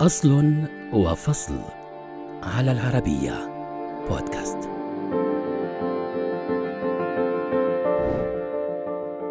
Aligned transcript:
أصل 0.00 0.54
وفصل 0.92 1.58
على 2.42 2.72
العربية 2.72 3.32
بودكاست. 4.08 4.58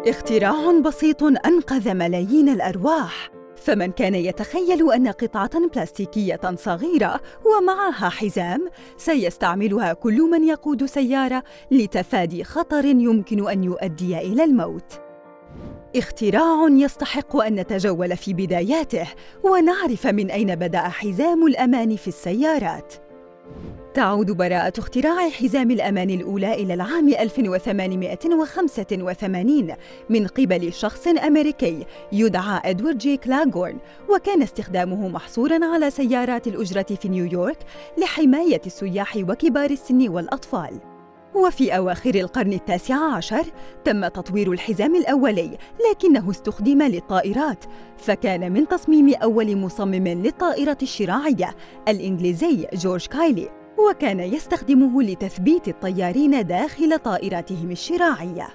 اختراع 0.06 0.80
بسيط 0.84 1.22
أنقذ 1.22 1.94
ملايين 1.94 2.48
الأرواح. 2.48 3.30
فمن 3.56 3.92
كان 3.92 4.14
يتخيل 4.14 4.92
أن 4.92 5.08
قطعة 5.08 5.68
بلاستيكية 5.68 6.40
صغيرة 6.54 7.20
ومعها 7.46 8.08
حزام 8.08 8.68
سيستعملها 8.96 9.92
كل 9.92 10.30
من 10.30 10.44
يقود 10.44 10.84
سيارة 10.84 11.42
لتفادي 11.70 12.44
خطر 12.44 12.84
يمكن 12.84 13.48
أن 13.48 13.64
يؤدي 13.64 14.18
إلى 14.18 14.44
الموت. 14.44 15.09
اختراع 15.96 16.68
يستحق 16.70 17.36
أن 17.36 17.54
نتجول 17.54 18.16
في 18.16 18.34
بداياته 18.34 19.08
ونعرف 19.42 20.06
من 20.06 20.30
أين 20.30 20.54
بدأ 20.54 20.80
حزام 20.80 21.46
الأمان 21.46 21.96
في 21.96 22.08
السيارات. 22.08 22.94
تعود 23.94 24.30
براءة 24.30 24.72
اختراع 24.78 25.28
حزام 25.28 25.70
الأمان 25.70 26.10
الأولى 26.10 26.54
إلى 26.54 26.74
العام 26.74 27.08
1885 27.08 29.74
من 30.10 30.26
قبل 30.26 30.72
شخص 30.72 31.06
أمريكي 31.06 31.86
يدعى 32.12 32.60
إدوارد 32.64 32.98
جي 32.98 33.16
كلاغورن 33.16 33.78
وكان 34.08 34.42
استخدامه 34.42 35.08
محصوراً 35.08 35.66
على 35.66 35.90
سيارات 35.90 36.46
الأجرة 36.46 36.86
في 37.02 37.08
نيويورك 37.08 37.58
لحماية 37.98 38.62
السياح 38.66 39.16
وكبار 39.16 39.70
السن 39.70 40.08
والأطفال. 40.08 40.89
وفي 41.34 41.76
أواخر 41.76 42.14
القرن 42.14 42.52
التاسع 42.52 43.14
عشر 43.14 43.44
تم 43.84 44.08
تطوير 44.08 44.52
الحزام 44.52 44.96
الأولي 44.96 45.58
لكنه 45.90 46.30
استخدم 46.30 46.82
للطائرات 46.82 47.64
فكان 47.98 48.52
من 48.52 48.68
تصميم 48.68 49.14
أول 49.14 49.56
مصمم 49.56 50.08
للطائرة 50.08 50.78
الشراعية 50.82 51.56
الإنجليزي 51.88 52.66
جورج 52.74 53.06
كايلي 53.06 53.48
وكان 53.78 54.20
يستخدمه 54.20 55.02
لتثبيت 55.02 55.68
الطيارين 55.68 56.46
داخل 56.46 56.98
طائراتهم 56.98 57.70
الشراعية. 57.70 58.48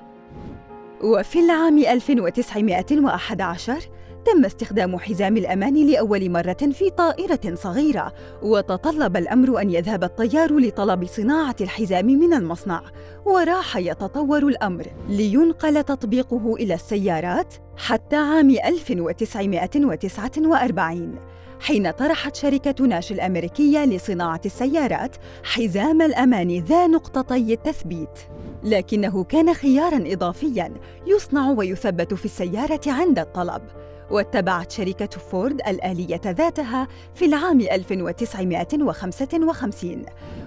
وفي 1.03 1.39
العام 1.39 1.77
1911 1.77 3.79
تم 4.25 4.45
استخدام 4.45 4.99
حزام 4.99 5.37
الأمان 5.37 5.87
لأول 5.87 6.29
مرة 6.29 6.69
في 6.71 6.89
طائرة 6.89 7.55
صغيرة، 7.55 8.13
وتطلب 8.41 9.17
الأمر 9.17 9.61
أن 9.61 9.69
يذهب 9.69 10.03
الطيار 10.03 10.59
لطلب 10.59 11.05
صناعة 11.05 11.55
الحزام 11.61 12.05
من 12.05 12.33
المصنع، 12.33 12.81
وراح 13.25 13.77
يتطور 13.77 14.47
الأمر 14.47 14.85
لينقل 15.09 15.83
تطبيقه 15.83 16.55
إلى 16.55 16.73
السيارات 16.73 17.53
حتى 17.77 18.15
عام 18.15 18.49
1949 18.49 21.15
حين 21.59 21.91
طرحت 21.91 22.35
شركة 22.35 22.85
ناش 22.85 23.11
الأمريكية 23.11 23.85
لصناعة 23.85 24.41
السيارات 24.45 25.15
حزام 25.43 26.01
الأمان 26.01 26.59
ذا 26.59 26.87
نقطتي 26.87 27.53
التثبيت. 27.53 28.19
لكنه 28.63 29.23
كان 29.23 29.53
خياراً 29.53 30.13
إضافياً 30.13 30.73
يصنع 31.07 31.49
ويثبت 31.49 32.13
في 32.13 32.25
السيارة 32.25 32.81
عند 32.87 33.19
الطلب. 33.19 33.61
واتبعت 34.11 34.71
شركة 34.71 35.07
فورد 35.07 35.61
الآلية 35.67 36.21
ذاتها 36.25 36.87
في 37.15 37.25
العام 37.25 37.61
1955 37.61 40.05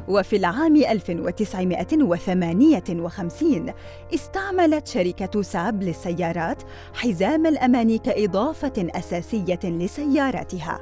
وفي 0.08 0.36
العام 0.36 0.76
1958 0.76 3.72
استعملت 4.14 4.86
شركة 4.86 5.42
ساب 5.42 5.82
للسيارات 5.82 6.62
حزام 6.94 7.46
الأمان 7.46 7.98
كإضافة 7.98 8.72
أساسية 8.78 9.60
لسياراتها. 9.64 10.80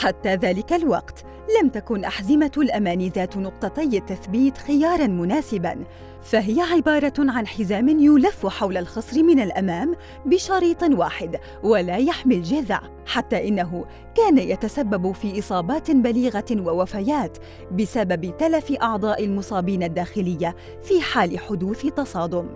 حتى 0.00 0.34
ذلك 0.34 0.72
الوقت 0.72 1.24
لم 1.60 1.68
تكن 1.68 2.04
أحزمة 2.04 2.52
الأمان 2.56 3.08
ذات 3.08 3.36
نقطتي 3.36 3.98
التثبيت 3.98 4.58
خياراً 4.58 5.06
مناسباً، 5.06 5.84
فهي 6.22 6.60
عبارة 6.60 7.12
عن 7.18 7.46
حزام 7.46 7.88
يلف 7.88 8.46
حول 8.46 8.76
الخصر 8.76 9.22
من 9.22 9.40
الأمام 9.40 9.96
بشريط 10.26 10.82
واحد 10.82 11.40
ولا 11.62 11.96
يحمل 11.96 12.42
جذع، 12.42 12.80
حتى 13.06 13.48
إنه 13.48 13.84
كان 14.14 14.38
يتسبب 14.38 15.12
في 15.12 15.38
إصابات 15.38 15.90
بليغة 15.90 16.44
ووفيات 16.52 17.38
بسبب 17.72 18.36
تلف 18.36 18.72
أعضاء 18.82 19.24
المصابين 19.24 19.82
الداخلية 19.82 20.56
في 20.82 21.00
حال 21.00 21.38
حدوث 21.38 21.86
تصادم. 21.86 22.46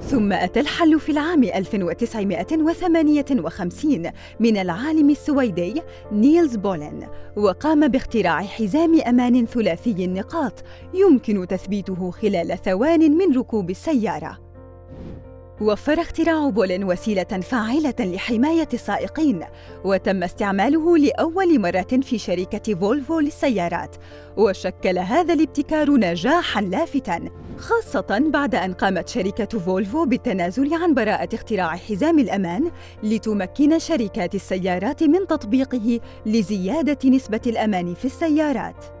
ثم 0.00 0.32
أتى 0.32 0.60
الحل 0.60 1.00
في 1.00 1.12
العام 1.12 1.44
1958 1.44 4.10
من 4.40 4.56
العالم 4.56 5.10
السويدي 5.10 5.82
نيلز 6.12 6.56
بولن 6.56 7.06
وقام 7.36 7.88
باختراع 7.88 8.42
حزام 8.42 9.00
أمان 9.00 9.46
ثلاثي 9.46 10.04
النقاط 10.04 10.64
يمكن 10.94 11.46
تثبيته 11.46 12.10
خلال 12.10 12.58
ثوان 12.64 13.16
من 13.16 13.36
ركوب 13.36 13.70
السيارة. 13.70 14.45
وفر 15.60 16.00
اختراع 16.00 16.48
بولن 16.48 16.84
وسيلة 16.84 17.22
فاعلة 17.22 17.94
لحماية 18.00 18.68
السائقين، 18.74 19.44
وتم 19.84 20.22
استعماله 20.22 20.98
لأول 20.98 21.60
مرة 21.60 22.00
في 22.02 22.18
شركة 22.18 22.74
فولفو 22.74 23.20
للسيارات، 23.20 23.96
وشكل 24.36 24.98
هذا 24.98 25.34
الابتكار 25.34 25.90
نجاحاً 25.90 26.60
لافتا، 26.60 27.28
خاصة 27.58 28.30
بعد 28.32 28.54
أن 28.54 28.72
قامت 28.72 29.08
شركة 29.08 29.58
فولفو 29.58 30.04
بالتنازل 30.04 30.74
عن 30.74 30.94
براءة 30.94 31.34
اختراع 31.34 31.76
حزام 31.76 32.18
الأمان 32.18 32.70
لتمكن 33.02 33.78
شركات 33.78 34.34
السيارات 34.34 35.02
من 35.02 35.26
تطبيقه 35.26 36.00
لزيادة 36.26 37.10
نسبة 37.10 37.40
الأمان 37.46 37.94
في 37.94 38.04
السيارات. 38.04 38.95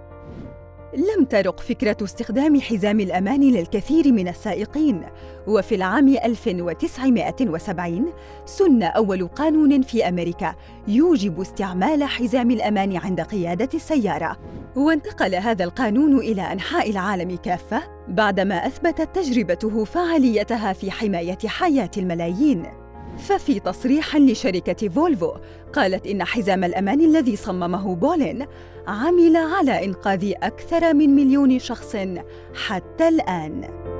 لم 0.96 1.24
ترق 1.24 1.60
فكرة 1.60 1.96
استخدام 2.02 2.60
حزام 2.60 3.00
الأمان 3.00 3.40
للكثير 3.40 4.12
من 4.12 4.28
السائقين، 4.28 5.02
وفي 5.46 5.74
العام 5.74 6.08
1970 6.08 8.12
سن 8.44 8.82
أول 8.82 9.28
قانون 9.28 9.82
في 9.82 10.08
أمريكا 10.08 10.54
يوجب 10.88 11.40
استعمال 11.40 12.04
حزام 12.04 12.50
الأمان 12.50 12.96
عند 12.96 13.20
قيادة 13.20 13.68
السيارة، 13.74 14.36
وانتقل 14.76 15.34
هذا 15.34 15.64
القانون 15.64 16.18
إلى 16.18 16.42
أنحاء 16.42 16.90
العالم 16.90 17.36
كافة 17.36 17.82
بعدما 18.08 18.66
أثبتت 18.66 19.08
تجربته 19.14 19.84
فعاليتها 19.84 20.72
في 20.72 20.90
حماية 20.90 21.38
حياة 21.46 21.90
الملايين. 21.96 22.85
ففي 23.18 23.60
تصريح 23.60 24.16
لشركة 24.16 24.88
فولفو 24.88 25.32
قالت 25.72 26.06
إن 26.06 26.24
حزام 26.24 26.64
الأمان 26.64 27.00
الذي 27.00 27.36
صممه 27.36 27.94
بولين 27.94 28.46
عمل 28.86 29.36
على 29.36 29.84
إنقاذ 29.84 30.32
أكثر 30.42 30.94
من 30.94 31.16
مليون 31.16 31.58
شخص 31.58 31.96
حتى 32.54 33.08
الآن. 33.08 33.95